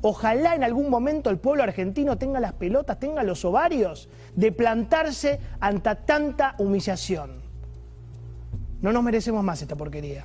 Ojalá 0.00 0.54
en 0.54 0.64
algún 0.64 0.90
momento 0.90 1.30
el 1.30 1.38
pueblo 1.38 1.62
argentino 1.62 2.18
tenga 2.18 2.40
las 2.40 2.54
pelotas, 2.54 2.98
tenga 2.98 3.22
los 3.22 3.44
ovarios 3.44 4.08
de 4.34 4.50
plantarse 4.50 5.38
ante 5.60 5.94
tanta 5.94 6.56
humillación. 6.58 7.42
No 8.80 8.92
nos 8.92 9.02
merecemos 9.04 9.44
más 9.44 9.62
esta 9.62 9.76
porquería. 9.76 10.24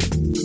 Thank 0.00 0.36
you. 0.36 0.39